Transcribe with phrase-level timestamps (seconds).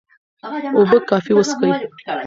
[0.77, 1.69] اوبه کافي وڅښئ.